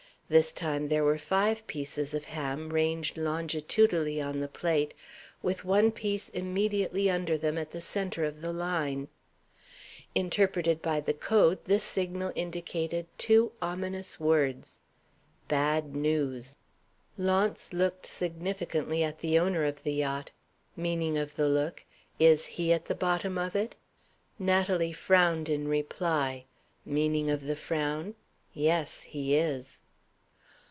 This 0.31 0.53
time 0.53 0.87
there 0.87 1.03
were 1.03 1.17
five 1.17 1.67
pieces 1.67 2.13
of 2.13 2.23
ham 2.23 2.69
ranged 2.69 3.17
longitudinally 3.17 4.21
on 4.21 4.39
the 4.39 4.47
plate, 4.47 4.93
with 5.43 5.65
one 5.65 5.91
piece 5.91 6.29
immediately 6.29 7.09
under 7.09 7.37
them 7.37 7.57
at 7.57 7.71
the 7.71 7.81
center 7.81 8.23
of 8.23 8.39
the 8.39 8.53
line. 8.53 9.09
Interpreted 10.15 10.81
by 10.81 11.01
the 11.01 11.13
Code, 11.13 11.59
this 11.65 11.83
signal 11.83 12.31
indicated 12.33 13.07
two 13.17 13.51
ominous 13.61 14.21
words, 14.21 14.79
"Bad 15.49 15.97
news." 15.97 16.55
Launce 17.17 17.73
looked 17.73 18.05
significantly 18.05 19.03
at 19.03 19.19
the 19.19 19.37
owner 19.37 19.65
of 19.65 19.83
the 19.83 19.91
yacht 19.95 20.31
(meaning 20.77 21.17
of 21.17 21.35
the 21.35 21.49
look, 21.49 21.83
"Is 22.19 22.45
he 22.55 22.71
at 22.71 22.85
the 22.85 22.95
bottom 22.95 23.37
of 23.37 23.53
it?"). 23.53 23.75
Natalie 24.39 24.93
frowned 24.93 25.49
in 25.49 25.67
reply 25.67 26.45
(meaning 26.85 27.29
of 27.29 27.47
the 27.47 27.57
frown, 27.57 28.15
"Yes, 28.53 29.01
he 29.01 29.35
is"). 29.35 29.81